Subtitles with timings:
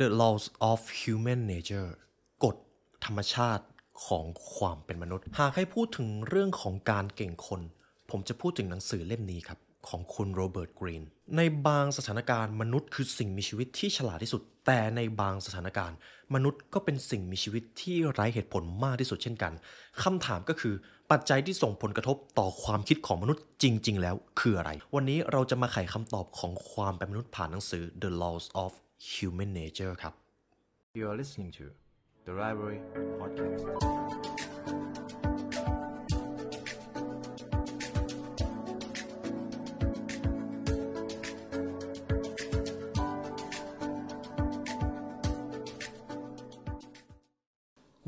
[0.00, 1.90] The laws of human nature
[2.44, 2.56] กฎ
[3.04, 3.64] ธรรมชาติ
[4.06, 7.60] ของความเป็นมนุษย์ หากให้พูดถึงเรื่องของการเก่งคน
[8.10, 9.58] ผมจะพูดถึงหนังสือเล่มนี้ครับ
[9.88, 11.02] ของคุณโรเบิร์ตกรีน
[11.36, 15.96] ในบางสถานการณ์มนุษย์คือสิ่งมีชีวิตที่ฉลาดที่สุด แต่ในบางสถานการณ์
[16.34, 19.52] มนุษย์ก็เป็นสิ่งมีชีวิตที่ไร้เหตุผลมากที่สุดเช่นกัน
[20.02, 20.74] คำถามก็คือ
[21.10, 28.72] ปัจจัยที่ส่งผลกระทบต่อความคิดของมนุษย์จริง ๆ แล้วคืออะไร วันนี้เราจะมาไขคำตอบของความเป็นมนุษย์ผ่านหนังสือ The Laws of
[29.10, 30.14] Human Nature ครับ
[30.98, 31.64] You are listening to
[32.26, 32.80] the Library
[33.20, 33.62] Podcast.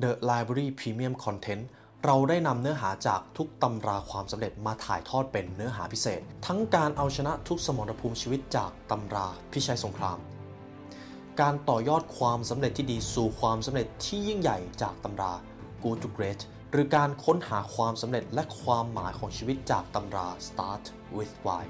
[0.03, 1.63] The Library Premium Content
[2.05, 10.21] เราได้นำเนื้อหาจากทุกตำราความสำเร็จมาถ่ายทอดเป็นเนื้อหาพิเศษ ทั้งการเอาชนะทุกสมรภูมิชีวิตจากตำราพิชัยสงคราม
[11.41, 15.33] การต่อยอดความสำเร็จที่ดีสู่ความสำเร็จที่ยิ่งใหญ่จากตำรา
[15.83, 16.41] Good to Great
[16.73, 20.85] หรือการค้นหาความสำเร็จและความหมายของชีวิตจากตำรา Start
[21.17, 21.65] with Why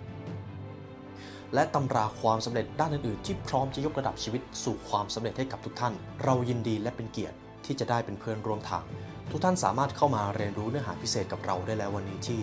[1.54, 8.84] และตำราความสำเร็จด้านอื่นๆ ที่พร้อมจะยกระดับชีวิตสู่ความสำเร็จให้กับทุกท่าน เรายินดีและเป็นเกียรติที่จะได้เป็นเพื่อนร่วมทาง
[9.30, 12.40] ทุกท่านสามารถเข้ามาเรียนรู้เนื้อหาพิเศษกับเราได้แล้ววันนี้ที่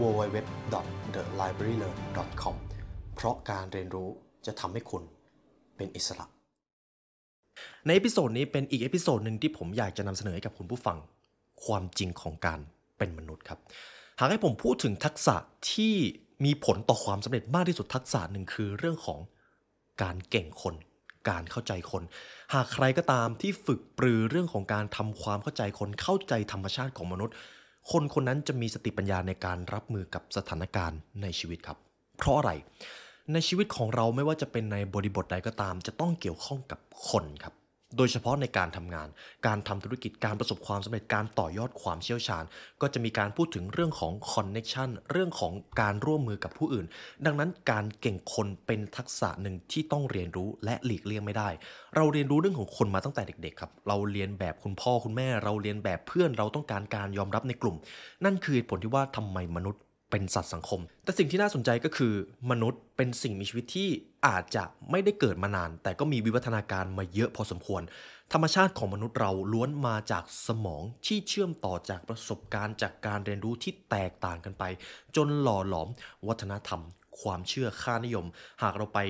[0.00, 2.56] www.thelibrarylearn.com
[3.14, 4.08] เพราะการเรียนรู้
[4.46, 5.02] จะทำให้คุณ
[5.76, 6.26] เป็นอิสระ
[7.86, 10.98] ใน episode นี้เป็นอีก episode หนึ่งที่ผมอยากจะนำเสนอให้กับคุณผู้ฟัง
[11.64, 12.60] ความจริงของการ
[12.98, 13.58] เป็นมนุษย์ครับ
[14.20, 15.36] หากให้ผมพูดถึงทักษะ
[15.72, 15.94] ที่
[16.44, 19.20] มีผลต่อความสำเร็จมากที่สุดทักษะหนึ่งคือเรื่องของ
[20.02, 20.74] การเก่งคน
[21.28, 22.02] การเข้าใจคน
[22.54, 27.34] หากใครก็ตามที่ฝึกปรือเรื่องของการทำความเข้าใจคนเข้าใจธรรมชาติของมนุษย์
[27.90, 31.78] คนคนนั้นจะมีสติปัญญาในการรับมือกับสถานการณ์ในชีวิตครับ
[32.18, 32.52] เพราะอะไร
[33.32, 36.80] ในชีวิตของเราไม่ว่าจะเป็นในบริบทใดก็ตาม จะต้องเกี่ยวข้องกับ
[37.10, 37.54] คนครับ
[37.96, 39.08] โดยเฉพาะในการทำงาน
[39.46, 42.44] การทำธุรกิจ การประสบความสำเร็จ การต่อยอดความเชี่ยวชาญ
[42.80, 46.86] ก็จะมีการพูดถึงเรื่องของคอนเน็ชันเรื่องของการร่วมมือกับผู้อื่น
[47.26, 51.48] ดังนั้นการเก่งคนเป็นทักษะหนึ่งที่ต้องเรียนรู้และหลีกเลี่ยงไม่ได้
[51.96, 57.76] เราเรียนรู้เรื่องของคนมาตั้งแต่เด็กๆครับ เราเรียนแบบคุณพ่อคุณแม่ เราเรียนแบบเพื่อน เราต้องการการยอมรับในกลุ่ม
[58.24, 62.14] นั่นคือผลที่ว่าทำไมมนุษย์ เป็นสัตว์สังคม แต่สิ่งที่น่าสนใจก็คือ
[62.50, 63.88] มนุษย์เป็นสิ่งมีชีวิตที่
[64.26, 67.82] อาจจะไม่ได้เกิดมานาน แต่ก็มีวิวัฒนาการมาเยอะพอสมควร
[68.32, 74.64] ธรรมชาติของมนุษย์เราล้วนมาจากสมองที่เชื่อมต่อจากประสบการณ์จากการเรียนรู้ที่แตกต่างกันไป
[75.16, 75.88] จนหล่อหลอม
[76.28, 76.80] วัฒนธรรม
[77.20, 78.26] ความเชื่อค่านิยม
[78.62, 79.00] หากเราไป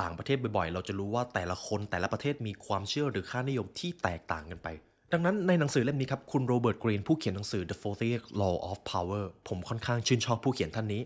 [0.00, 4.68] ต่างประเทศบ่อยๆ เราจะรู้ว่าแต่ละคนแต่ละประเทศมีความเชื่อหรือค่านิยมที่แตกต่างกันไป
[5.14, 11.02] ดังนั้นในหนังสือเล่มนี้ครับ คุณโรเบิร์ตกรีนผู้เขียนหนังสือ The 48 Laws of Power ผมค่อนข้างชื่นชอบผู้เขียนท่านนี้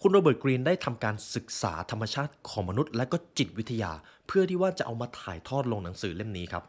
[0.00, 3.92] คุณโรเบิร์ตกรีนได้ทำการศึกษาธรรมชาติของมนุษย์ และก็จิตวิทยา
[4.26, 6.64] เพื่อที่ว่าจะเอามาถ่ายทอดลงหนังสือเล่มนี้ครับ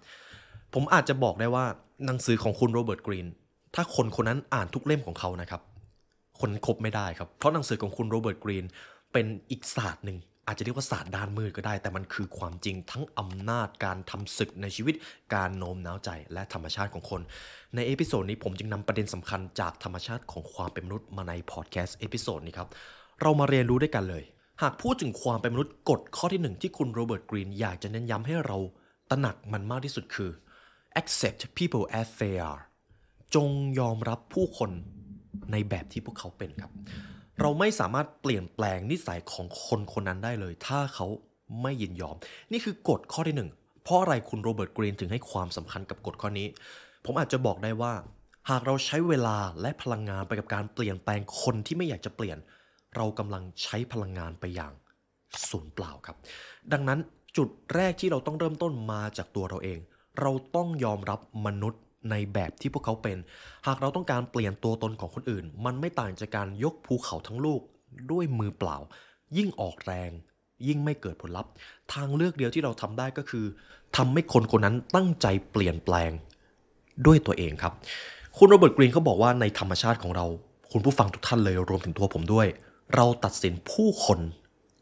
[0.73, 1.65] ผมอาจจะบอกได้ว่า
[2.05, 3.27] หนังสือของคุณโรเบิร์ตกรีน
[3.75, 5.61] ถ้าคนคนนั้นอ่านทุกเล่มของเขานะครับ
[6.39, 8.65] คนคบไม่ได้ครับ เพราะหนังสือของคุณโรเบิร์ตกรีน
[9.13, 10.17] เป็นอีกศาสตร์หนึ่ง
[10.49, 14.95] อาจจะเรียกว่าศาสตร์ด้านมืดก็ได้ แต่มันคือความจริงทั้งอำนาจการทำศึกในชีวิต
[15.33, 17.21] การโน้มน้าวใจและธรรมชาติของคน
[17.75, 22.69] ใน episode นี้ผมจึงนำประเด็นสำคัญจากธรรมชาติของความเป็นมนุษย์มาในพอดแคสต์ episode นี้ครับ
[23.21, 24.23] เรามาเรียนรู้ด้วยกันเลย
[24.61, 28.57] หากพูดถึงความเป็นมนุษย์กฎข้อที่หนึ่งที่คุณโรเบิร์ตกรีนอยากจะเน้นย้ำให้เรา
[29.09, 30.31] ตระหนักมันมากที่สุดคือ
[30.99, 32.61] accept people as they are
[33.35, 33.49] จง
[33.79, 34.71] ยอมรับผู้คน
[35.51, 36.71] ในแบบที่พวกเขาเป็นครับ
[37.39, 41.07] เราไม่สามารถเปลี่ยนแปลงนิสัยของคนคนนั้นได้เลย ถ้าเขา
[41.61, 42.15] ไม่ยินยอม
[42.51, 43.49] นี่คือกฎข้อที่หนึ่ง
[43.83, 46.47] เพราะอะไรคุณโรเบิร์ตกรีนถึงให้ความสำคัญกับกฎข้อนี้
[47.05, 47.93] ผมอาจจะบอกได้ว่า
[48.49, 52.37] หากเราใช้เวลาและพลังงานไปกับการเปลี่ยนแปลงคนที่ไม่อยากจะเปลี่ยน
[52.95, 54.73] เรากำลังใช้พลังงานไปอย่าง
[55.49, 56.17] สูญเปล่าครับ
[56.73, 56.99] ดังนั้น
[57.37, 59.79] จุดแรกที่เราต้องเริ่มต้นมาจากตัวเราเอง
[60.21, 61.81] เราต้องยอมรับมนุษย์
[62.11, 63.17] ในแบบที่พวกเขาเป็น
[63.67, 67.61] หากเราต้องการเปลี่ยนตัวตนของคนอื่น มันไม่ต่างจากการยกภูเขาทั้งลูก
[68.11, 68.77] ด้วยมือเปล่า
[69.37, 70.11] ยิ่งออกแรง
[70.67, 71.51] ยิ่งไม่เกิดผลลัพธ์
[71.93, 73.45] ทางเลือกเดียวที่เราทำได้ก็คือ
[73.97, 76.11] ทำให้คนคนนั้นตั้งใจเปลี่ยนแปลง
[77.05, 77.73] ด้วยตัวเองครับ
[78.37, 80.25] คุณโรเบิร์ตกรีนเขาบอกว่าในธรรมชาติของเรา
[80.71, 82.47] คุณผู้ฟังทุกท่านเลยรวมถึงตัวผมด้วย
[82.95, 84.19] เราตัดสินผู้คน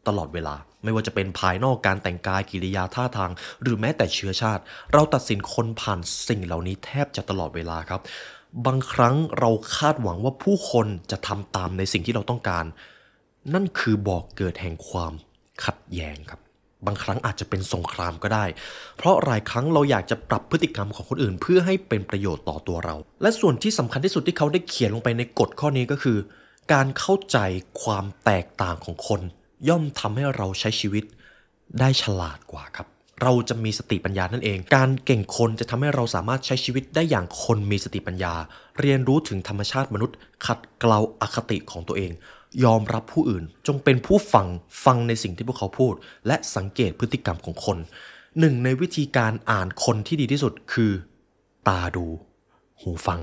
[0.08, 3.30] ตลอดเวลา ไม่ว่าจะเป็นภายนอกการแต่งกายกิริยาท่าทาง
[3.62, 8.00] หรือแม้แต่เชื้อชาติ เราตัดสินคนผ่านสิ่งเหล่านี้แทบจะตลอดเวลาครับ
[8.66, 12.64] บางครั้งเราคาดหวังว่าผู้คนจะทำตามในสิ่งที่เราต้องการ
[13.54, 15.12] นั่นคือบอกเกิดแห่งความ
[15.64, 16.40] ขัดแย้งครับ
[16.86, 18.44] บางครั้งอาจจะเป็นสงครามก็ได้
[18.96, 26.18] เพราะหลายครั้งเราอยากจะปรับพฤติกรรมของคนอื่น เพื่อให้เป็นประโยชน์ต่อตัวเรา และส่วนที่สำคัญที่สุดที่เขาได้เขียนลงไปในกฎข้อนี้ก็คือ
[26.72, 27.38] การเข้าใจ
[27.82, 29.20] ความแตกต่างของคน
[29.68, 31.04] ย่อมทำให้เราใช้ชีวิต
[31.80, 32.86] ได้ฉลาดกว่าครับ
[33.22, 38.34] เราจะมีสติปัญญานั่นเอง การเก่งคนจะทำให้เราสามารถใช้ชีวิตได้อย่างคนมีสติปัญญา
[38.78, 40.16] เรียนรู้ถึงธรรมชาติมนุษย์
[40.46, 42.12] ขัดเกลาอคติของตัวเอง
[42.64, 44.46] ยอมรับผู้อื่น จงเป็นผู้ฟัง
[44.84, 45.94] ฟังในสิ่งที่พวกเขาพูด
[46.26, 47.78] และสังเกตพฤติกรรมของคน
[48.38, 50.92] หนึ่งในวิธีการอ่านคนที่ดีที่สุดคือ
[51.68, 52.06] ตาดู
[52.80, 53.20] หูฟัง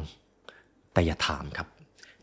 [0.94, 1.68] แต่อย่าถามครับ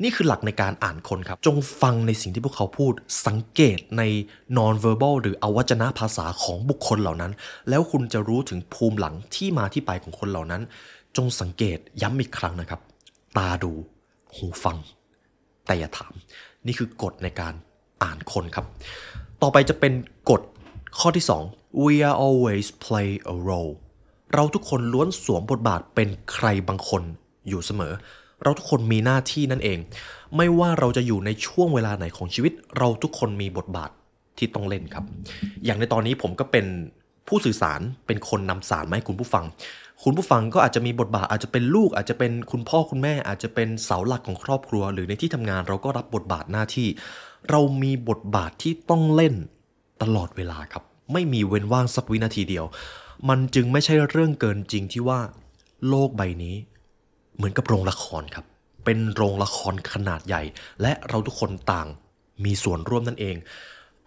[0.03, 2.93] นี่คือหลักในการอ่านคนครับ จงฟังในสิ่งที่พวกเขาพูด
[3.27, 4.03] สังเกตใน
[4.57, 7.33] non-verbal หรืออวัจนภาษาของบุคคลเหล่านั้น
[7.69, 10.63] แล้วคุณจะรู้ถึงภูมิหลังที่มาที่ไปของคนเหล่านั้น
[11.17, 12.81] จงสังเกตย้ำอีกครั้งนะครับ
[13.37, 13.73] ตาดู
[14.37, 14.77] หูฟัง
[15.67, 16.13] แต่อย่าถาม
[16.67, 17.55] นี่คือกฎในการ
[18.03, 18.67] อ่านคนครับ
[19.43, 19.93] ต่อไปจะเป็น
[20.31, 20.43] กฎ
[20.99, 23.73] ข้อที่ 2 we are always play a role
[24.35, 27.03] เราทุกคนล้วนสวมบทบาทเป็นใครบางคน
[27.49, 27.93] อยู่เสมอ
[28.43, 29.79] เราทุกคนมีหน้าที่นั่นเอง
[30.37, 33.91] ไม่ว่าเราจะอยู่ในช่วงเวลาไหนของชีวิต เราทุกคนมีบทบาท
[34.39, 35.05] ที่ต้องเล่นครับ
[35.65, 36.67] อย่างในตอนนี้ผมก็เป็น
[37.29, 39.45] ผู้สื่อสารเป็นคนนำสารมาให้คุณผู้ฟัง
[40.05, 46.89] คุณผู้ฟังก็อาจจะมีบทบาทอาจจะเป็นลูก อาจจะเป็นคุณพ่อคุณแม่ อาจจะเป็นเสาหลักของครอบครัว หรือในที่ทำงานเราก็รับบทบาทหน้าที่
[47.51, 49.35] เรามีบทบาทที่ต้องเล่น
[50.03, 52.65] ตลอดเวลาครับ ไม่มีเว้นว่างสักวินาทีเดียว
[53.29, 55.21] มันจึงไม่ใช่เรื่องเกินจริงที่ว่า
[55.89, 56.57] โลกใบนี้
[57.37, 58.45] เหมือนกับโรงละครครับ
[58.85, 60.43] เป็นโรงละครขนาดใหญ่
[60.83, 61.89] และเราทุกคนต่าง
[62.45, 63.37] มีส่วนร่วมนั่นเอง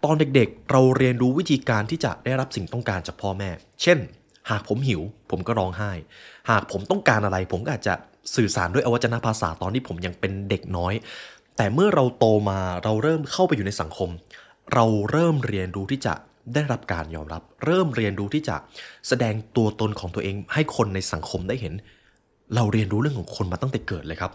[0.04, 3.50] ตอนเด็กๆ เราเรียนรู้วิธีการที่จะได้รับสิ่งต้องการจากพ่อแม่
[3.82, 3.98] เช่น
[4.50, 5.92] หากผมหิว ผมก็ร้องไห้
[6.50, 7.94] หากผมต้องการอะไร ผมก็อาจจะ
[8.36, 10.94] สื่อสารด้วยอวัจนภาษาตอนที่ผมยังเป็นเด็กน้อย
[11.56, 14.10] แต่เมื่อเราโตมาเราเริ่มเข้าไปอยู่ในสังคม
[14.74, 16.14] เราเริ่มเรียนรู้ที่จะ
[16.54, 18.56] ได้รับการยอมรับ เริ่มเรียนรู้ที่จะ
[19.08, 21.74] แสดงตัวตนของตัวเองให้คนในสังคมได้เห็น
[22.54, 24.32] เราเรียนรู้เรื่องของคนมาตั้งแต่เกิดเลยครับ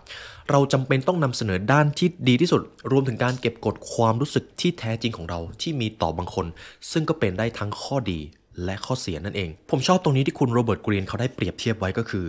[0.49, 2.61] เราจำเป็นต้องนำเสนอด้านที่ดีที่สุด
[2.91, 6.45] รวมถึงการเก็บกดความรู้สึกที่แท้จริงของเราที่มีต่อบางคน
[6.91, 8.19] ซึ่งก็เป็นได้ทั้งข้อดี
[8.63, 12.25] และข้อเสียนั่นเอง ผมชอบตรงนี้ที่คุณโรเบิร์ตกรีนเขาได้เปรียบเทียบไว้ก็คือ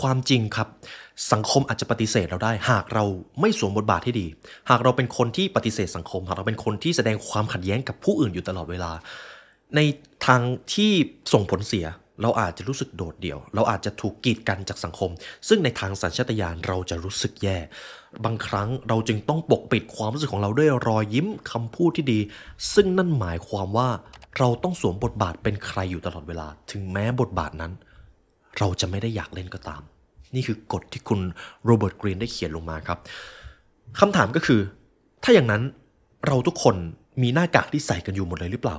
[0.00, 0.68] ความจริงครับ
[1.32, 3.04] สังคมอาจจะปฏิเสธเราได้ หากเรา
[3.40, 4.26] ไม่สวมบทบาทที่ดี
[4.70, 8.92] หากเราเป็นคนที่ปฏิเสธสังคม หากเราเป็นคนที่แสดงความขัดแย้งกับผู้อื่นอยู่ตลอดเวลา
[9.76, 9.80] ใน
[10.26, 10.40] ทาง
[10.74, 10.90] ที่
[11.32, 11.86] ส่งผลเสีย
[12.20, 15.10] เราอาจจะรู้สึกโดดเดี่ยว เราอาจจะถูกกีดกันจากสังคม
[15.48, 17.58] ซึ่งในทางสัญชาตญาณเราจะรู้สึกแย่
[18.24, 22.20] บางครั้งเราจึงต้องปกปิดความรู้สึกของเราด้วยรอยยิ้มคำพูดที่ดี
[22.74, 23.88] ซึ่งนั่นหมายความว่า
[24.38, 27.72] เราต้องสวมบทบาทเป็นใครอยู่ตลอดเวลา ถึงแม้บทบาทนั้น
[28.58, 29.82] เราจะไม่ได้อยากเล่นก็ตาม
[30.34, 31.20] นี่คือกฎที่คุณ
[31.64, 32.98] โรเบิร์ตกรีนได้เขียนลงมาครับ
[34.00, 34.60] คำถามก็คือ
[35.24, 35.62] ถ้าอย่างนั้น
[36.26, 36.76] เราทุกคน
[37.22, 38.76] มีหน้ากากที่ใส่กันอยู่หมดเลยหรือเปล่า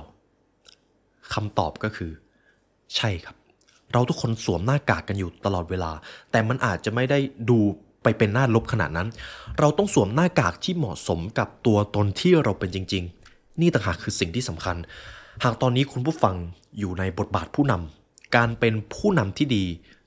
[1.34, 2.10] คำตอบก็คือ
[2.96, 3.36] ใช่ครับ
[3.92, 5.92] เราทุกคนสวมหน้ากากกันอยู่ตลอดเวลา
[6.30, 7.18] แต่มันอาจจะไม่ได้
[7.50, 7.58] ดู
[8.02, 9.08] ไปเป็นหน้าลบขนาดนั้น
[9.58, 14.76] เราต้องสวมหน้ากากที่เหมาะสมกับตัวตนที่เราเป็นจริง ๆ นี่ต่างหากคือสิ่งที่สำคัญ
[15.44, 16.34] หากตอนนี้คุณผู้ฟัง
[16.78, 19.64] อยู่ในบทบาทผู้นำการเป็นผู้นำที่ดี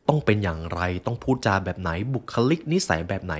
[0.07, 3.33] ต้องเป็นอย่างไร ต้องพูดจาแบบไหน บุคลิกนิสัยแบบไหน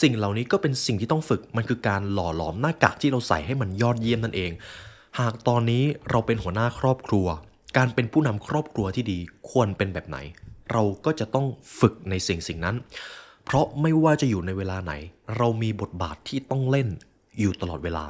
[0.00, 4.50] สิ่งเหล่านี้ก็เป็นสิ่งที่ต้องฝึก มันคือการหล่อหลอมหน้ากากที่เราใส่ให้มันยอดเยี่ยมนั่นเอง
[5.18, 7.26] หากตอนนี้เราเป็นหัวหน้าครอบครัว
[7.76, 9.18] การเป็นผู้นำครอบครัวที่ดี
[9.50, 10.18] ควรเป็นแบบไหน
[10.72, 11.46] เราก็จะต้อง
[11.80, 12.76] ฝึกในสิ่งสิ่งนั้น
[13.44, 14.92] เพราะไม่ว่าจะอยู่ในเวลาไหน
[15.36, 16.88] เรามีบทบาทที่ต้องเล่น
[17.40, 18.04] อยู่ตลอดเวลา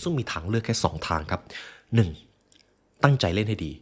[0.00, 1.40] ซึ่งมีทางเลือกแค่ 2 ทางครับ
[2.22, 3.02] 1.
[3.04, 3.72] ตั้งใจเล่นให้ดี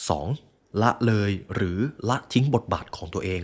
[0.00, 0.82] 2.
[0.82, 1.78] ละเลยหรือ
[2.08, 3.42] ละทิ้งบทบาทของตัวเอง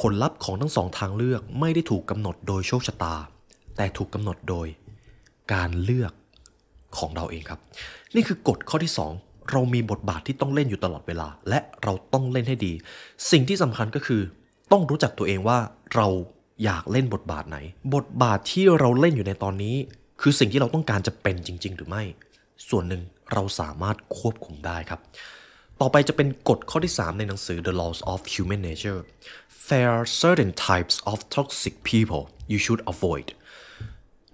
[0.00, 3.14] ผลลัพธ์ของทั้งสองทางเลือกไม่ได้ถูกกำหนดโดยโชคชะตา
[3.76, 4.66] แต่ถูกกำหนดโดย
[5.52, 6.12] การเลือก
[6.98, 7.60] ของเราเองครับ
[8.14, 12.72] นี่คือกฎข้อที่ 2 เรามีบทบาทที่ต้องเล่นอยู่ตลอดเวลา และเราต้องเล่นให้ดี
[13.30, 14.22] สิ่งที่สำคัญก็คือ
[14.72, 15.58] ต้องรู้จักตัวเองว่า
[15.94, 16.08] เรา
[16.64, 17.58] อยากเล่นบทบาทไหน
[17.94, 19.76] บทบาทที่เราเล่นอยู่ในตอนนี้
[20.20, 22.02] คือสิ่งที่เราต้องการจะเป็นจริง ๆ หรือไม่
[22.68, 25.00] ส่วนหนึ่งเราสามารถควบคุมได้ครับ
[25.80, 29.00] ต่อไปจะเป็นกฎข้อที่ 3 ในหนังสือ The Laws of Human Nature
[29.68, 32.22] There are certain types of toxic people
[32.52, 33.28] you should avoid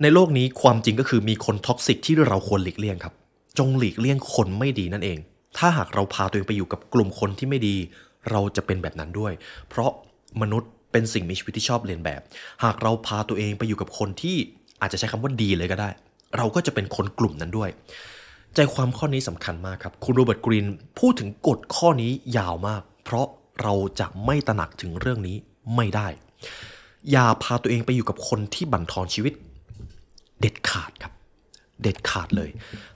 [0.02, 3.14] ในโลกนี้ความจริงก็คือมีคน toxic ที่เราควรหลีกเลี่ยงครับ
[3.58, 5.18] จงหลีกเลี่ยงคนไม่ดีนั่นเอง
[5.58, 7.76] ถ้าหากเราพาตัวเองไปอยู่กับกลุ่มคนที่ไม่ดี
[8.30, 9.32] เราจะเป็นแบบนั้นด้วย
[9.68, 9.90] เพราะ
[10.42, 12.20] มนุษย์เป็นสิ่งมีชีวิตที่ชอบเลียนแบบ
[12.64, 14.36] หากเราพาตัวเองไปอยู่กับคนที่
[14.80, 15.90] อาจจะใช้คำว่าดีเลยก็ได้
[16.36, 17.70] เราก็จะเป็นคนกลุ่มนั้นด้วย
[18.54, 20.66] ใจความข้อนี้สำคัญมากครับ คุณโรเบิร์ตกรีน
[20.98, 23.26] พูดถึงกฎข้อนี้ยาวมาก เพราะ
[23.62, 25.36] เราจะไม่ตระหนักถึงเรื่องนี้
[25.76, 26.08] ไม่ได้
[27.10, 29.32] อย่าพาตัวเองไปอยู่กับคนที่บั่นทอนชีวิต
[30.40, 31.12] เด็ดขาดครับ
[31.82, 32.50] เด็ดขาดเลย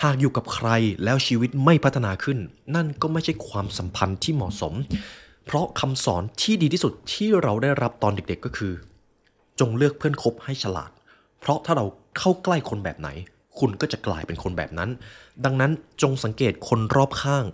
[0.05, 0.69] หากอยู่กับใคร
[1.05, 2.39] แล้วชีวิตไม่พัฒนาขึ้น
[2.75, 4.75] นั่นก็ไม่ใช่ความสัมพันธ์ที่เหมาะสม
[5.47, 8.73] เพราะคำสอนที่ดีที่สุดที่เราได้รับตอนเด็กๆก็คือ
[9.61, 10.91] จงเลือกเพื่อนคบให้ฉลาด
[11.41, 11.85] เพราะถ้าเรา
[12.19, 13.09] เข้าใกล้คนแบบไหน
[13.59, 14.91] คุณก็จะกลายเป็นคนแบบนั้น
[15.45, 15.73] ดังนั้น
[16.03, 17.45] จงสังเกตคนรอบข้าง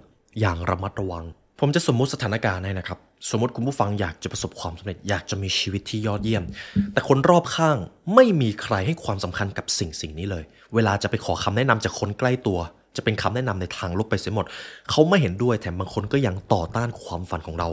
[0.40, 1.24] อย่างระมัดระวัง
[1.60, 2.98] ผมจะสมมุติสถานการณ์ให้นะครับ
[3.30, 6.44] สมมติคุณผู้ฟังอยากจะประสบความสำเร็จอยากจะมีชีวิตที่ยอดเยี่ยม
[6.92, 7.76] แต่คนรอบข้าง
[8.14, 10.44] ไม่มีใครให้ความสำคัญกับสิ่งสิ่งนี้เลย
[10.74, 12.58] เวลาจะไปขอคำแนะนำจากคนใกล้ตัว
[12.96, 14.46] จะเป็นคำแนะนำในทางลบไปเสียหมด
[14.90, 17.68] เขาไม่เห็นด้วยแถมบางคนก็ยังต่อต้านความฝันของเรา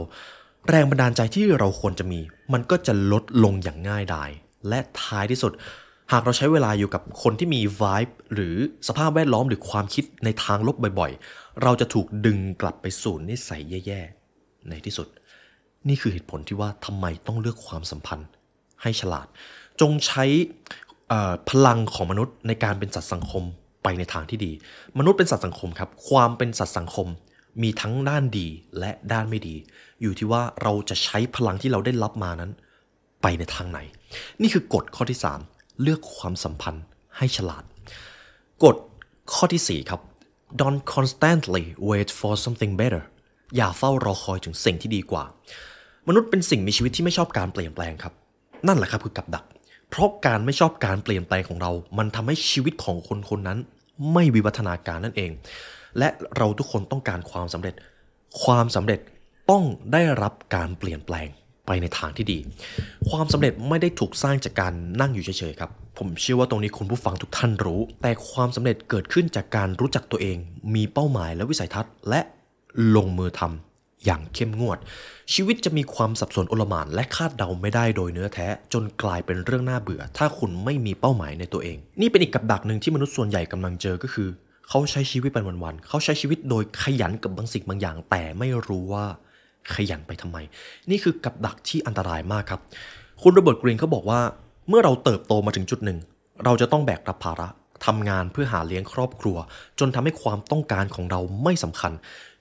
[0.68, 2.20] แรงบันดาลใจที่เราควรจะมี
[2.52, 4.30] มันก็จะลดลงอย่างง่ายดาย
[4.68, 5.52] และท้ายที่สุด
[6.12, 8.56] หากเราใช้เวลาอยู่กับคนที่มี vibe หรือ
[8.88, 15.08] สภาพแวดล้อมหรือความคิดในทางลบบ่อยๆ เราจะถูกดึงกลับไปสู่นิสัยแย่ๆในที่สุด
[15.88, 18.28] นี่คือเหตุผลที่ว่าทำไมต้องเลือกความสัมพันธ์
[18.82, 19.26] ให้ฉลาด
[19.80, 20.24] จงใช้
[21.48, 23.44] พลังของมนุษย์ในการเป็นสัตว์สังคม
[23.82, 24.52] ไปในทางที่ดี
[24.98, 27.08] มนุษย์เป็นสัตว์สังคมครับ ความเป็นสัตว์สังคม
[27.62, 28.46] มีทั้งด้านดี
[28.78, 29.56] และด้านไม่ดี
[30.02, 32.50] อยู่ที่ว่าเราจะใช้พลังที่เราได้รับมานั้น
[33.22, 33.78] ไปในทางไหน
[34.42, 35.18] นี่คือกฎข้อที่
[35.50, 36.84] 3 เลือกความสัมพันธ์
[37.16, 37.64] ให้ฉลาด
[38.64, 38.76] กฎ
[39.32, 40.00] ข้อทีสี่4 ครับ
[40.60, 43.02] don't constantly wait for something better
[43.56, 45.24] อย่าเฝ้ารอคอยถึงสิ่งที่ดีกว่า
[46.08, 48.12] มนุษย์เป็นสิ่งมีชีวิตที่ไม่ชอบการเปลี่ยนแปลงครับ
[48.66, 49.44] นั่นแหละครับคือกับดัก
[49.90, 53.58] เพราะการไม่ชอบการเปลี่ยนแปลงของเรา มันทำให้ชีวิตของคนคนนั้น
[54.12, 55.30] ไม่วิวัฒนาการนั่นเอง
[55.98, 57.74] และเราทุกคนต้องการความสำเร็จ
[58.42, 59.00] ความสำเร็จ
[59.50, 61.28] ต้องได้รับการเปลี่ยนแปลง
[61.66, 62.38] ไปในทางที่ดี
[63.10, 70.36] ความสำเร็จไม่ได้ถูกสร้างจากการนั่งอยู่เฉยๆครับ ผมเชื่อว่าตรงนี้คุณผู้ฟังทุกท่านรู้ แต่ความสำเร็จเกิดขึ้นจากการรู้จักตัวเอง
[70.74, 72.20] มีเป้าหมายและวิสัยทัศน์ และ
[72.96, 73.65] ลงมือทำ
[74.06, 74.78] อย่างเข้มงวด
[75.34, 84.28] ชีวิตจะมีความสับสนโอลหมานและคาดเดาไม่ได้โดยเนื้อแท้ จนกลายเป็นเรื่องน่าเบื่อ ถ้าคุณไม่มีเป้าหมายในตัวเอง นี่เป็นอีกกับดักหนึ่งที่มนุษย์ส่วนใหญ่กำลังเจอก็คือ
[84.68, 89.04] เขาใช้ชีวิตเป็นวันๆเขาใช้ชีวิตโดยขยันกับบางสิ่งบางอย่าง แต่ไม่รู้ว่า
[89.74, 90.38] ขยันไปทำไม
[90.90, 92.60] นี่คือกับดักที่อันตรายมากครับ
[93.22, 94.20] คุณโรเบิร์ตกรีนเขาบอกว่า
[94.68, 95.98] เมื่อเราเติบโตมาถึงจุดหนึ่ง
[96.44, 97.48] เราจะต้องแบกรับภาระ
[97.86, 99.36] ทำงานเพื่อหาเลี้ยงครอบครัว
[99.78, 101.92] จนทำให้ความต้องการของเราไม่สำคัญ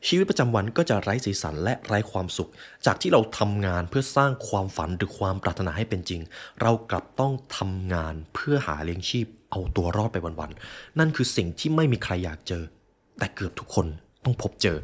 [0.08, 2.50] ชีวิตประจำวันก็จะไร้สีสันและไร้ความสุข
[2.86, 6.22] จากที่เราทำงานเพื่อสร้างความฝันหรือความปรารถนาให้เป็นจริง
[6.62, 12.64] เรากลับต้องทำงานเพื่อหาเลี้ยงชีพ เอาตัวรอดไปวันๆนั่นคือสิ่งที่ไม่มีใครอยากเจอ
[13.20, 13.88] แต่เกือบทุกคน
[14.24, 14.78] ต้องพบเจอ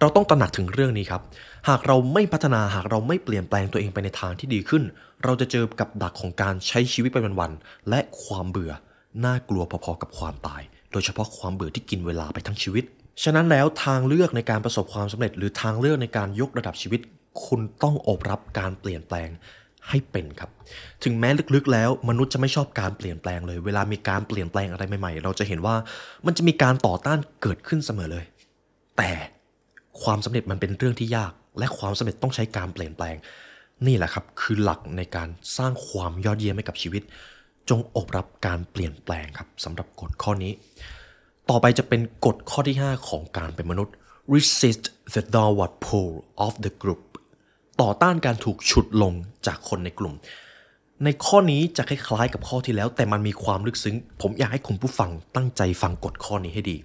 [0.00, 1.22] เราต้องตระหนักถึงเรื่องนี้ครับ
[1.68, 4.82] หากเราไม่พัฒนาหากเราไม่เปลี่ยนแปลงตัวเองไปในทางที่ดีขึ้น
[5.24, 8.72] เราจะเจอกับดักของการใช้ชีวิตไปวันๆและความเบื่อ
[9.24, 10.62] น่ากลัวพอๆกับความตาย
[10.92, 12.84] โดยเฉพาะความเบื่อที่กินเวลาไปทั้งชีวิต
[13.22, 17.00] ฉะนั้นแล้วทางเลือกในการประสบความสำเร็จ หรือทางเลือกในการยกระดับชีวิต
[17.44, 19.28] คุณต้องอบรับการเปลี่ยนแปลง
[19.88, 20.50] ให้เป็นครับ
[21.04, 25.74] ถึงแม้ลึกๆ แล้วมนุษย์จะไม่ชอบการเปลี่ยนแปลงเลย เวลามีการเปลี่ยนแปลงอะไรใหม่ๆ เราจะเห็นว่า
[26.26, 28.24] มันจะมีการต่อต้านเกิดขึ้นเสมอเลย
[28.98, 29.10] แต่
[30.02, 33.16] ความสำเร็จมันเป็นเรื่องที่ยาก และความสำเร็จต้องใช้การเปลี่ยนแปลง
[33.86, 37.02] นี่แหละครับ คือหลักในการสร้างความยอดเยี่ยมให้กับชีวิต
[37.70, 40.52] จงอบรับการเปลี่ยนแปลงครับสำหรับกฎข้อนี้
[41.50, 43.94] ต่อไปจะเป็นกฎข้อที่ 5 ของการเป็นมนุษย์
[44.34, 46.12] resist the downward pull
[46.46, 47.02] of the group
[47.80, 49.12] ต่อต้านการถูกฉุดลง
[49.46, 50.14] จากคนในกลุ่ม
[51.04, 56.76] ในข้อนี้จะคล้ายๆกับข้อที่แล้ว แต่มันมีความลึกซึ้ง ผมอยากให้คุณผู้ฟังตั้งใจฟังกฎข้อนี้ให้ดี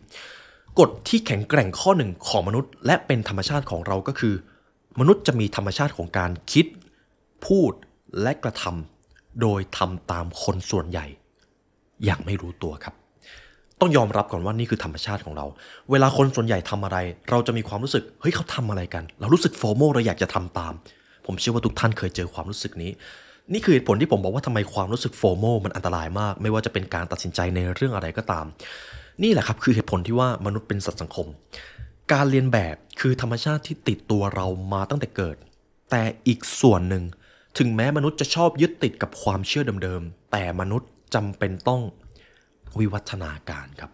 [0.80, 4.36] กฎที่แข็งแกร่งข้อหนึ่งของมนุษย์ และเป็นธรรมชาติของเราก็คือ
[5.00, 6.66] มนุษย์จะมีธรรมชาติของการคิด
[7.46, 7.72] พูด
[8.22, 11.06] และกระทำโดยทำตามคนส่วนใหญ่
[12.06, 12.96] อย่างไม่รู้ตัวครับ
[13.82, 15.46] ต้องยอมรับก่อนว่านี่คือธรรมชาติของเรา
[15.92, 16.98] เวลาคนส่วนใหญ่ทำอะไร
[17.30, 20.74] เราจะมีความรู้สึก เฮ้ยเขาทำอะไรกัน เรารู้สึกโฟโมเราอยากจะทำตาม
[21.26, 22.92] ผมเชื่อว่าทุกท่านเคยเจอความรู้สึกนี้
[23.54, 28.46] นี่คือเหตุผลที่ผมบอกว่าทำไมความรู้สึกโฟโมมันอันตรายมาก ไม่ว่าจะเป็นการตัดสินใจในเรื่องอะไรก็ตาม
[29.24, 31.28] นี่แหละครับคือเหตุผลที่ว่ามนุษย์เป็นสัตว์สังคม
[32.14, 35.36] การเรียนแบบคือธรรมชาติที่ติดตัวเรามาตั้งแต่เกิด
[35.92, 37.04] แต่อีกส่วนหนึ่ง
[37.58, 41.82] ถึงแม้มนุษย์จะชอบยึดติดกับความเชื่อเดิมๆแต่มนุษย์จำเป็นต้อง
[42.80, 43.92] วิวัฒนาการครับ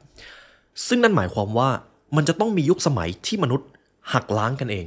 [0.87, 1.69] ซึ่งนั่นหมายความว่า
[2.15, 3.67] มันจะต้องมียุคสมัยที่มนุษย์
[4.13, 4.85] หักล้างกันเอง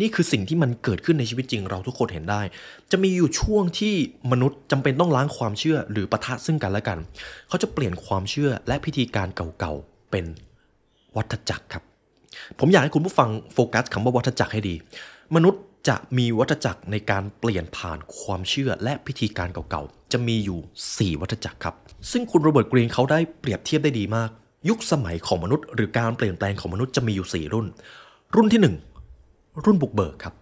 [0.00, 2.42] นี่คือสิ่งที่มันเกิดขึ้นในชีวิตจริงเราทุกคนเห็นได้
[2.90, 3.94] จะมีอยู่ช่วงที่
[4.32, 6.98] มนุษย์จำเป็นต้องล้างความเชื่อหรือปะทะซึ่งกันและกัน
[7.48, 9.28] เขาจะเปลี่ยนความเชื่อและพิธีการ
[9.58, 10.24] เก่าๆเป็น
[11.16, 11.82] วัฏจักรครับ
[12.58, 14.74] ผมอยากให้คุณผู้ฟังโฟกัสคำว่าวัฏจักรให้ดี
[15.34, 21.74] มนุษย์จะมีวัฏจักรในการเปลี่ยนผ่านความเชื่อและพิธีการเก่าๆ จะมีอยู่ 4 วัฏจักรครับ
[22.10, 24.30] ซึ่งคุณโรเบิร์ตกรีนเขาได้เปรียบเทียบได้ดีมาก
[24.68, 27.66] ยุคสมัยของมนุษย์ หรือการเปลี่ยนแปลงของมนุษย์จะมีอยู่ 4 รุ่น
[28.34, 28.60] รุ่นที่
[29.14, 30.34] 1 รุ่นบุกเบิกครับ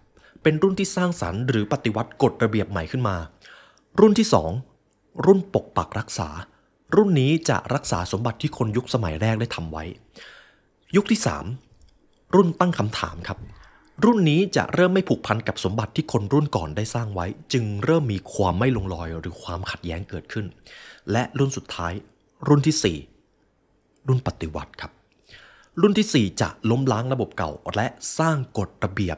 [0.43, 3.15] เป็นรุ่นที่สร้างสรรค์หรือปฏิวัติกฎระเบียบใหม่ขึ้นมา
[3.99, 4.27] รุ่นที่
[4.75, 6.29] 2 รุ่นปกปักรักษา
[6.95, 9.83] รุ่นนี้จะรักษาสมบัติที่คนยุคสมัยแรกได้ทำไว้
[10.95, 11.19] ยุคที่
[11.77, 13.37] 3 รุ่นตั้งคำถามครับ
[14.05, 20.45] รุ่นนี้จะเริ่มไม่ผูกพันกับสมบัติที่คนรุ่นก่อนได้สร้างไว้ จึงเริ่มมีความไม่ลงรอยหรือความขัดแย้งเกิดขึ้น
[21.11, 21.93] และรุ่นสุดท้าย
[22.47, 22.97] รุ่นที่
[23.59, 24.91] 4 รุ่นปฏิวัติครับ
[25.81, 29.17] รุ่นที่ 4 จะล้มล้างระบบเก่า และสร้างกฎระเบียบ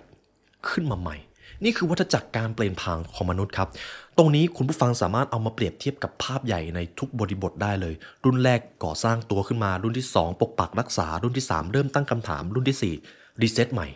[0.69, 1.15] ขึ้นมาใหม่
[1.63, 3.69] นี่คือวัฏจักรการเปลี่ยนผ่านของมนุษย์ครับ
[4.17, 7.93] ตรงนี้คุณผู้ฟังสามารถเอามาเปรียบเทียบกับภาพใหญ่ในทุกบริบทได้เลย
[8.25, 13.87] รุ่นแรกก่อสร้างตัวขึ้นมา รุ่นที่ 2 ปกปักรักษา รุ่นที่ 3 เริ่มตั้งคำถาม รุ่นที่ 4 รีเซ็ตใหม่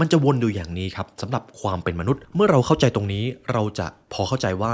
[0.00, 4.72] มันจะวนอยู่อย่างนี้ครับสำหรับความเป็นมนุษย์ เมื่อเราเข้าใจตรงนี้เราจะพอเข้าใจว่า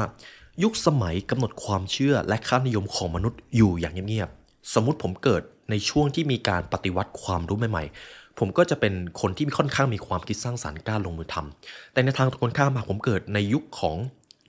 [0.62, 13.96] ยุคสมัยกำหนดความเชื่อและค่านิยมของมนุษย์อยู่อย่างเงียบๆสมมติผมเกิดในช่วงที่มีการปฏิวัติความรู้ใหม่ๆ ผมก็จะเป็นคนที่ค่อนข้างมีความคิดสร้างสารรค์กล้าลงมือทำแต่ในทางตรงกันข้ามหากผมเกิดในยุคของ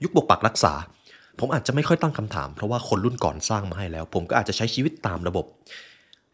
[0.02, 0.74] ยุคปกปักรักษา
[1.38, 5.46] ผมอาจจะไม่ค่อยตั้งคำถามเพราะว่าคนรุ่นก่อนสร้างมาให้แล้ว ผมก็อาจจะใช้ชีวิตตามระบบ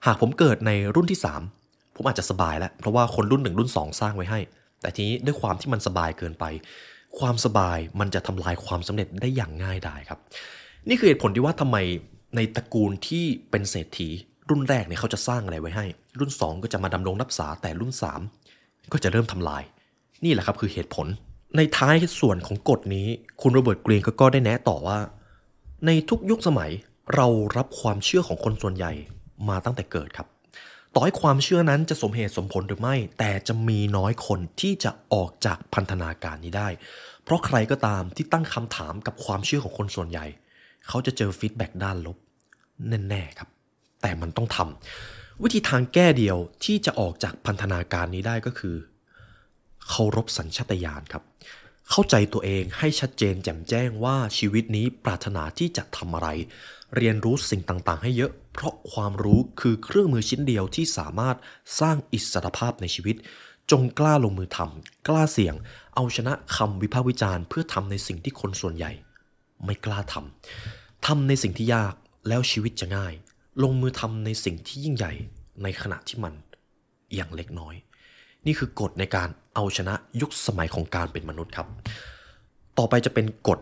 [0.07, 1.58] หากผมเกิดในรุ่นที่ 3
[1.99, 4.41] ผมอาจจะสบายแล้ว เพราะว่าคนรุ่นหนึ่งรุ่น 2 สร้างไว้ให้
[4.81, 6.45] แต่ทีนี้ด้วยความที่มันสบายเกินไป
[7.19, 10.19] ความสบายมันจะทำลายความสำเร็จได้อย่างง่ายดายครับ
[10.89, 11.77] นี่คือเหตุผลที่ว่าทำไม
[12.37, 14.09] ในตระกูลที่เป็นเศรษฐี
[14.51, 15.85] รุ่นแรกเนี่ยเขาจะสร้างอะไรไว้ให้
[16.19, 17.93] รุ่น 2 ก็จะมาดำรงรักษาแต่รุ่น
[18.41, 19.63] 3 ก็จะเริ่มทำลาย
[20.25, 21.07] นี่แหละครับคือเหตุผล
[21.57, 23.09] ในท้ายส่วนของกฎนี้
[23.41, 24.99] คุณโรเบิร์ตกรีนก็ได้แนะต่อว่า
[25.87, 26.71] ในทุกยุคสมัย
[27.15, 27.27] เรา
[27.57, 28.93] รับความเชื่อของคนส่วนใหญ่
[29.49, 30.27] มาตั้งแต่เกิดครับ
[31.01, 36.69] ต่อให้ความเชื่อนั้นจะสมเหตุสมผลหรือไม่ แต่จะมีน้อยคนที่จะออกจากพันธนาการนี้ได้
[37.25, 40.27] เพราะใครก็ตามที่ตั้งคำถามกับความเชื่อของคนส่วนใหญ่
[40.89, 42.19] เขาจะเจอ feedback ด้านลบ
[43.09, 43.49] แน่ๆครับ
[44.03, 48.77] แต่มันต้องทำวิธีทางแก้เดียวที่จะออกจากพันธนาการนี้ได้ก็คือ
[49.89, 51.23] เคารพสัญชาตญาณครับ
[51.91, 56.29] เข้าใจตัวเองให้ชัดเจนแจ่มแจ้งว่าชีวิตนี้ปรารถนาที่จะทำอะไร
[56.97, 61.37] เรียนรู้สิ่งต่างๆ ให้เยอะ เพราะความรู้คือเครื่องมือชิ้นเดียวที่สามารถ
[61.81, 63.17] สร้างอิสรภาพในชีวิต
[63.71, 65.55] จงกล้าลงมือทำกล้าเสี่ยง
[65.95, 68.93] เอาชนะคำวิพากษ์วิจารณ์เพื่อทำในสิ่งที่คนส่วนใหญ่
[69.65, 71.95] ไม่กล้าทำทำในสิ่งที่ยาก
[72.29, 73.15] แล้วชีวิตจะง่าย
[73.63, 75.13] ลงมือทำในสิ่งที่ยิ่งใหญ่
[75.63, 76.35] ในขณะที่มัน
[77.15, 77.75] อย่างเล็กน้อย
[78.47, 81.69] นี่คือกฎในการเอาชนะยุคสมัยของการเป็นมนุษย์ครับ
[82.79, 83.59] ต่อไปจะเป็นกฎ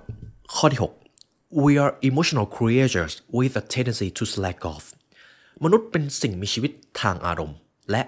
[0.54, 1.05] ข้อที่ 6
[1.50, 4.84] we are emotional creatures with a tendency to slack off
[5.64, 7.58] มนุษย์เป็นสิ่งมีชีวิตทางอารมณ์
[7.90, 8.02] และ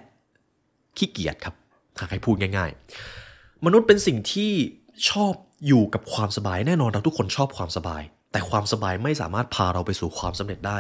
[0.97, 1.55] ขี้เกียจครับ
[2.01, 2.71] หากให้พูดง่าย
[3.19, 4.53] ๆ มนุษย์เป็นสิ่งที่
[5.11, 5.33] ชอบ
[5.67, 10.79] อยู่กับความสบายแน่นอนเราทุกคนชอบความสบาย แต่ความสบายไม่สามารถพาเราไปสู่ความสำเร็จได้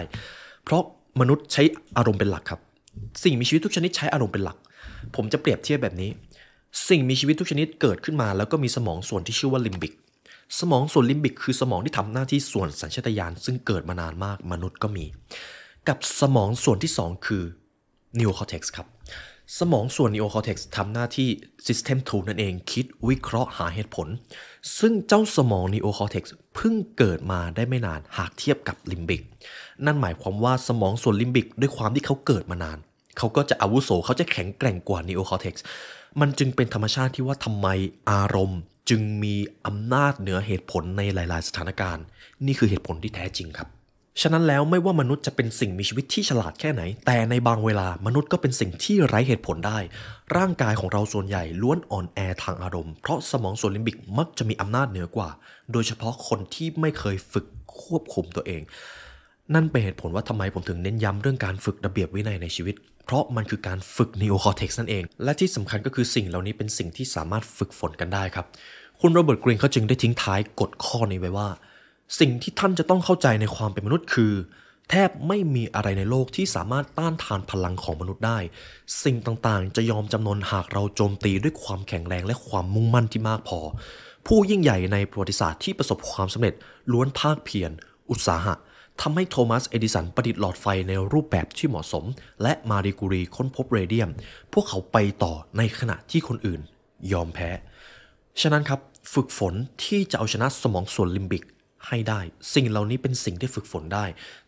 [0.65, 0.83] เพราะ
[1.21, 1.63] มนุษย์ใช้
[1.99, 2.61] อารมณ์เป็นหลักครับ
[3.25, 4.57] สิ่งมีชีวิตทุกชนิดใช้อารมณ์เป็นหลัก
[5.17, 6.11] ผมจะเปรียบเทียบแบบนี้
[6.89, 9.93] สิ่งมีชีวิตทุกชนิดเกิดขึ้นมา แล้วก็มีสมองส่วนที่ชื่อว่าลิมบิก
[10.61, 15.07] สมองส่วนลิมบิกคือสมองที่ทำหน้าที่ส่วนสัญชาตญาณซึ่งเกิดมานานมากมนุษย์ก็มี
[15.89, 17.43] กับสมองส่วนที่ 2 คือ
[18.19, 18.87] neocortex ครับ
[19.59, 21.29] สมองส่วน neocortex ทำหน้าที่
[21.67, 24.09] system 2นั่นเองคิดวิเคราะห์หาเหตุผล
[24.79, 29.23] ซึ่งเจ้าสมอง neocortex เพิ่งเกิดมาได้ไม่นานหากเทียบกับลิมบิก
[29.85, 32.79] นั่นหมายความว่าสมองส่วนลิมบิกด้วยความที่เขาเกิดมานาน
[33.19, 35.55] เขาก็จะอาวุโสเขาจะแข็งแกร่งกว่า neocortex
[36.21, 37.67] มันจึงเป็นธรรมชาติที่ว่าทำไม
[38.11, 39.35] อารมณ์ จึงมี
[39.67, 42.05] อำนาจเหนือเหตุผลในหลาย ๆ สถานการณ์
[42.47, 43.69] นี่คือเหตุผลที่แท้จริงครับ
[44.23, 49.79] ฉะนั้นแล้วไม่ว่ามนุษย์จะเป็นสิ่งมีชีวิตที่ฉลาดแค่ไหน แต่ในบางเวลามนุษย์ก็เป็นสิ่งที่ไร้เหตุผลได้
[50.37, 55.29] ร่างกายของเราส่วนใหญ่ล้วนอ่อนแอทางอารมณ์ เพราะสมองส่วนลิมบิกมักจะมีอำนาจเหนือกว่า
[55.73, 57.47] โดยเฉพาะคนที่ไม่เคยฝึก
[57.83, 58.63] ควบคุมตัวเอง
[59.55, 62.75] นั่นเป็นเหตุผลว่าทำไมผมถึงเน้นย้ำเรื่องการฝึกระเบียบวินัยในชีวิต
[63.05, 68.47] เพราะมันคือการฝึก neocortex นั่นเอง และที่สำคัญก็คือสิ่งเหล่านี้เป็นสิ่งที่สามารถฝึกฝนกันได้ครับ
[69.01, 71.49] คุณโรเบิร์ตกรีนเขาจึงได้ทิ้งท้ายกฎข้อนี้ไว้ว่า
[72.21, 74.33] สิ่งที่ท่านจะต้องเข้าใจในความเป็นมนุษย์คือ
[74.91, 78.39] แทบไม่มีอะไรในโลกที่สามารถต้านทานพลังของมนุษย์ได้
[79.05, 83.61] สิ่งต่างๆ จะยอมจำนนหากเราโจมตีด้วยความแข็งแรงและความมุ่งมั่นที่มากพอ
[84.27, 86.55] ผู้ยิ่งใหญ่ในประวัติศาสตร์ที่ประสบความสำเร็จ
[86.93, 87.71] ล้วนภาคเพียร
[88.11, 88.55] อุตสาหะ
[89.01, 92.05] ทำให้โทมัส เอดิสันประดิษฐ์หลอดไฟในรูปแบบที่เหมาะสม
[92.43, 94.11] และมารีกูรีค้นพบเรเดียม
[94.53, 96.61] พวกเขาไปต่อในขณะที่คนอื่น
[97.13, 97.51] ยอมแพ้
[98.41, 98.81] ฉะนั้นครับ
[99.13, 101.45] ฝึกฝนที่จะเอาชนะสมองส่วนลิมบิก
[101.89, 102.21] ให้ได้
[102.55, 104.05] สิ่งเหล่านี้เป็นสิ่งที่ฝึกฝนได้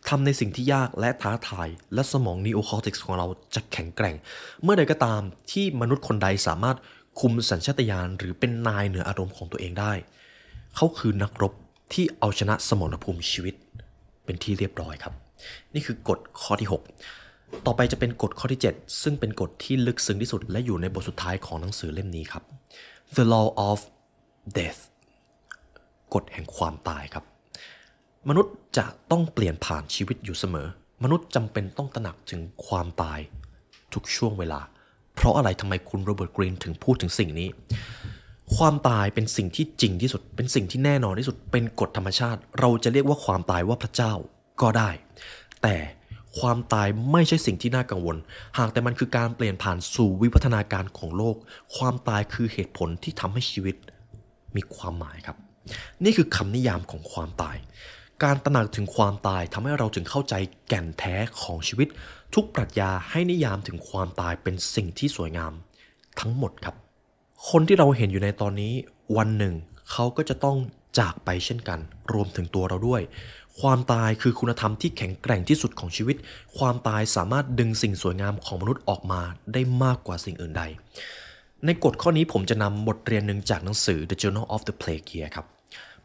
[0.09, 4.17] ทำในสิ่งที่ยากและท้าทาย และสมองนีโอคอร์ติกของเราจะแข็งแกร่ง
[4.63, 5.21] เมื่อใดก็ตาม
[5.51, 6.77] ที่มนุษย์คนใดสามารถ
[7.21, 9.93] คุมสัญชาตญาณหรือเป็นนายเหนืออารมณ์ของตัวเองได้
[10.77, 11.53] เขาคือนักรบ
[11.93, 13.55] ที่เอาชนะสมรภูมิชีวิต
[14.25, 15.15] เป็นที่เรียบร้อยครับ
[15.75, 16.69] นี่คือกฎข้อที่
[17.17, 22.43] 6 ต่อไปจะเป็นกฎข้อที่ 7 ซึ่งเป็นกฎที่ลึกซึ้งที่สุด และอยู่ในบทสุดท้ายของหนังสือเล่มนี้ครับ
[23.17, 23.79] The Law of
[24.57, 24.81] Death
[26.15, 27.25] กฎแห่งความตายครับ
[28.29, 30.67] มนุษย์จะต้องเปลี่ยนผ่านชีวิตอยู่เสมอ
[31.03, 33.19] มนุษย์จำเป็นต้องตระหนักถึงความตาย
[33.95, 34.61] ทุกช่วงเวลา
[35.15, 37.49] เพราะอะไรทำไมคุณโรเบิร์ตกรีนถึงพูดถึงสิ่งนี้
[38.57, 44.13] ความตายเป็นสิ่งที่จริงที่สุด เป็นสิ่งที่แน่นอนที่สุด เป็นกฎธรรมชาติ เราจะเรียกว่าความตายว่าพระเจ้า
[44.61, 44.91] ก็ได้
[45.63, 45.77] แต่
[46.39, 48.17] ความตายไม่ใช่สิ่งที่น่ากังวล
[48.59, 51.37] หากแต่มันคือการเปลี่ยนผ่านสู่วิวัฒนาการของโลก
[51.77, 53.77] ความตายคือเหตุผลที่ทำให้ชีวิต
[54.57, 55.37] มีความหมายครับ
[56.05, 57.57] นี่คือคำนิยามของความตาย
[58.23, 60.35] การตระหนักถึงความตายทำให้เราถึงเข้าใจ
[60.69, 61.89] แก่นแท้ของชีวิต
[62.35, 65.53] ทุกปรัชญาให้นิยามถึงความตายเป็นสิ่งที่สวยงาม
[66.21, 66.75] ทั้งหมดครับ
[67.49, 68.73] คนที่เราเห็นอยู่ในตอนนี้
[69.17, 69.55] วันหนึ่ง
[69.91, 70.57] เขาก็จะต้อง
[70.99, 71.79] จากไปเช่นกัน
[72.13, 73.03] รวมถึงตัวเราด้วย
[73.61, 76.17] ความตายคือคุณธรรมที่แข็งแกร่งที่สุดของชีวิต
[76.59, 79.21] ความตายสามารถดึงสิ่งสวยงามของมนุษย์ออกมา
[79.53, 80.63] ได้มากกว่าสิ่งอื่นใด
[81.67, 85.47] ในกฎข้อนี้ผมจะนำบทเรียนหนึ่งจากหนังสือ The Journal of the Plague Year ครับ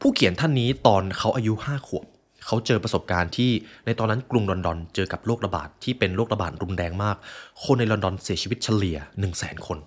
[0.01, 2.05] ผู้เขียนท่านนี้ตอนเขาอายุ 5 ขวบ
[2.45, 3.51] เขาเจอประสบการณ์ที่
[3.85, 7.17] ในตอนนั้นกรุงลอนดอนเจอกับโรคระบาดที่เป็นโรคระบาดรุนแรงมาก
[7.63, 9.77] คนในลอนดอนเสียชีวิตเฉลี่ย 1 0 0 0 0แสนคน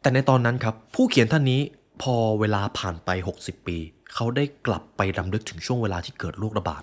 [0.00, 1.60] แต่ในตอนนั้นครับ ผู้เขียนท่านนี้
[2.02, 3.76] พอเวลาผ่านไป 60 ปี
[4.14, 6.82] เขาได้กลับไปรำลึกถึงช่วงเวลาที่เกิดโรคระบาด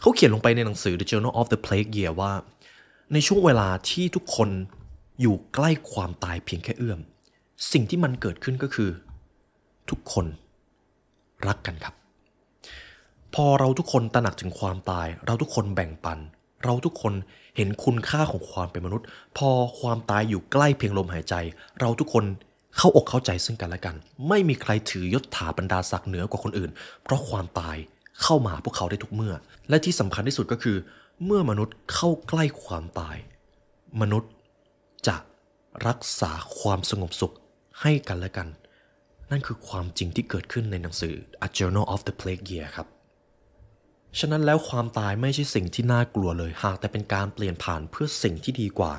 [0.00, 2.32] เขาเขียนลงไปในหนังสือ The Journal of the Plague Year ว่า
[3.12, 4.48] ในช่วงเวลาที่ทุกคน
[5.20, 7.00] อยู่ใกล้ความตายเพียงแค่เอื้อม
[7.72, 8.90] สิ่งที่มันเกิดขึ้นก็คือ
[9.90, 10.26] ทุกคน
[11.46, 11.94] รักกันครับ
[13.34, 16.18] พอเราทุกคนตระหนักถึงความตาย เราทุกคนแบ่งปัน
[16.64, 17.14] เราทุกคน
[17.56, 19.06] เห็นคุณค่าของความเป็นมนุษย์
[19.38, 19.50] พอ
[19.80, 21.34] ความตายอยู่ใกล้เพียงลมหายใจ
[21.80, 22.24] เราทุกคน
[22.76, 23.94] เข้าอกเข้าใจซึ่งกันและกัน
[24.28, 26.70] ไม่มีใครถือยศถาบรรดาศักดิ์เหนือกว่าคนอื่น
[27.02, 27.76] เพราะความตาย
[28.22, 29.34] เข้ามาพวกเขาได้ทุกเมื่อ
[29.68, 30.76] และที่สำคัญที่สุดก็คือ
[31.24, 33.16] เมื่อมนุษย์เข้าใกล้ความตาย
[34.00, 34.30] มนุษย์
[35.86, 37.34] รักษาความสงบสุข
[37.80, 38.48] ให้กันและกัน
[39.30, 41.14] นั่นคือความจริงที่เกิดขึ้นในหนังสือ
[41.46, 42.86] A Journal of the Plague Year ครับ
[44.18, 48.92] ฉะนั้นแล้วความตายไม่ใช่สิ่งที่น่ากลัวเลย หากแต่เป็นการเปลี่ยนผ่านเพื่อสิ่งที่ดีกว่า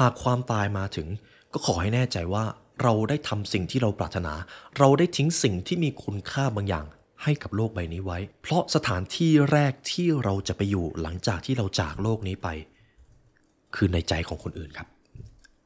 [0.00, 1.08] หากความตายมาถึง
[1.52, 2.44] ก็ขอให้แน่ใจว่า
[2.82, 4.34] เราได้ทำสิ่งที่เราปรารถนา
[4.78, 6.86] เราได้ทิ้งสิ่งที่มีคุณค่าบางอย่าง
[7.22, 12.48] ให้กับโลกใบนี้ไว้ เพราะสถานที่แรกที่เราจะไปอยู่หลังจากที่เราจากโลกนี้ไป
[13.74, 14.88] คือในใจของคนอื่นครับ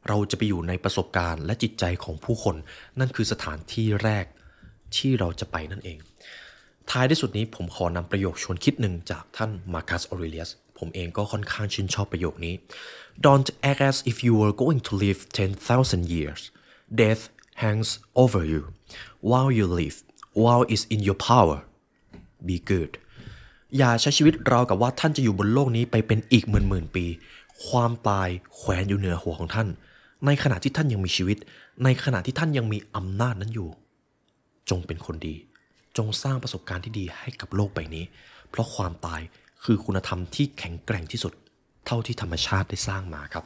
[0.08, 2.56] เราจะไปอยู่ในประสบการณ์และจิตใจของผู้คน
[2.98, 4.24] นั่นคือสถานที่แรก
[4.96, 5.98] ที่เราจะไปนั่นเอง
[6.90, 12.54] ท้ายที่สุดนี้ผมขอนำประโยคชวนคิดหนึ่งจากท่านมาร์คัสออเรเลียสผมเองก็ค่อนข้างชื่นชอบประโยคนี้
[13.26, 16.40] Don't act as if you were going to live 10,000 years
[17.00, 17.22] death
[17.62, 17.90] hangs
[18.22, 18.62] over you
[19.30, 19.96] while you live
[20.42, 21.58] while it's in your power
[22.48, 22.92] be good
[23.78, 27.04] อย่าใช้ชีวิตราวกับว่าท่านจะอยู่บนโลกนี้ไปเป็นอีกหมื่นหมื่นปี
[27.66, 29.68] ความตายแขวนอยู่เหนือหัวของท่าน
[30.26, 31.38] ในขณะที่ท่านยังมีชีวิต
[31.84, 33.68] ในขณะที่ท่านยังมีอำนาจนั้นอยู่
[34.70, 35.34] จงเป็นคนดี
[35.96, 38.04] จงสร้างประสบการณ์ที่ดีให้กับโลกใบนี้
[38.50, 39.20] เพราะความตาย
[39.64, 41.32] คือคุณธรรมที่แข็งแกร่งที่สุด
[41.86, 43.44] เท่าที่ธรรมชาติได้สร้างมาครับ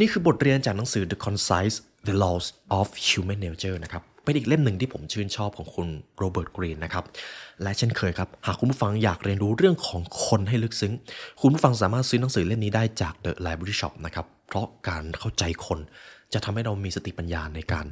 [0.00, 1.76] นี่คือบทเรียนจากหนังสือ The Concise
[2.08, 2.46] The Laws
[2.78, 7.04] of Human Nature นะครับเป็นอีกเล่มหนึ่งที่ผมชื่นชอบของคุณโรเบิร์ตกรีนนะครับ
[7.62, 10.92] และเช่นเคยครับ หากคุณผู้ฟังอยากเรียนรู้เรื่องของคนให้ลึกซึ้ง
[11.40, 15.78] คุณผู้ฟังสามารถซื้อหนังสือเล่มนี้ได้จาก The Library Shop นะครับ เพราะการเข้าใจคน
[16.32, 17.86] จะทำให้เรามีสติปัญญาในการ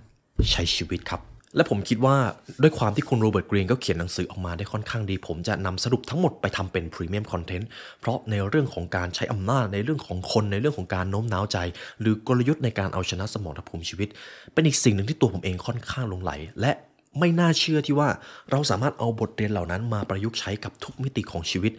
[0.53, 1.21] ใช้ชีวิตครับ
[1.57, 2.17] และผมคิดว่า
[2.63, 7.69] ด้วยความที่คุณโรเบิร์ตกรีนก็เขียนหนังสือออกมาได้ค่อนข้างดี ผมจะนำสรุปทั้งหมดไปทำเป็นพรีเมียมคอนเทนต์
[8.01, 11.59] เพราะในเรื่องของการใช้อำนาจในเรื่องของคนในเรื่องของการโน้มน้าวใจ
[12.01, 14.09] หรือกลยุทธ์ในการเอาชนะสมรภูมิชีวิต
[14.53, 16.73] เป็นอีกสิ่งหนึ่งที่ตัวผมเองค่อนข้างลงไหล และ
[17.19, 18.09] ไม่น่าเชื่อที่ว่า
[18.51, 21.73] เราสามารถเอาบทเรียนเหล่านั้นมาประยุกต์ใช้กับทุกมิติของชีวิต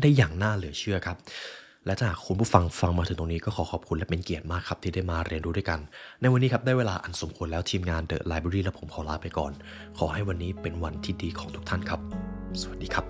[0.00, 1.16] ได้อย่างน่าเหลือเชื่อครับ
[1.86, 5.80] และถ้าหากคุณผู้ฟังฟังมาถึงตรงนี้ก็ขอขอบคุณและเป็นเกียรติมากครับที่ได้มาเรียนรู้ด้วยกัน
[6.20, 9.52] ในวันนี้ครับได้เวลาอันสมควรแล้วทีมงาน The Library และผมขอลาไปก่อน
[9.98, 12.00] ขอให้วันนี้เป็นวันที่ดีของทุกท่านครับ
[12.60, 13.04] สวัสดีครับ